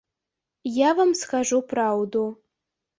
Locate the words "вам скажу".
1.01-1.63